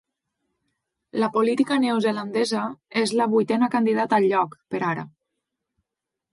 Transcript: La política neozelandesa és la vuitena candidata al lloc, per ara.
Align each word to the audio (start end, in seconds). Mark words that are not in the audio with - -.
La 1.23 1.29
política 1.35 1.77
neozelandesa 1.83 2.63
és 3.03 3.15
la 3.21 3.29
vuitena 3.37 3.71
candidata 3.79 4.21
al 4.21 4.29
lloc, 4.35 4.59
per 4.75 4.85
ara. 4.93 5.09